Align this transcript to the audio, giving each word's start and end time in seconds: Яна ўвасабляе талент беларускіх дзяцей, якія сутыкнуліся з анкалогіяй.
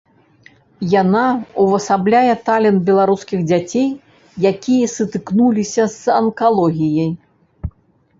Яна 1.01 1.23
ўвасабляе 1.63 2.31
талент 2.47 2.79
беларускіх 2.87 3.43
дзяцей, 3.51 3.85
якія 4.53 4.89
сутыкнуліся 4.95 5.83
з 5.97 6.17
анкалогіяй. 6.23 7.11